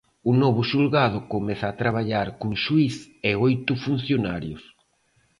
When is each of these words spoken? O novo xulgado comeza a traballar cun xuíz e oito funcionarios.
O 0.29 0.31
novo 0.43 0.61
xulgado 0.71 1.19
comeza 1.33 1.65
a 1.69 1.77
traballar 1.81 2.27
cun 2.39 2.53
xuíz 2.63 2.95
e 3.29 3.31
oito 3.47 3.73
funcionarios. 3.85 4.63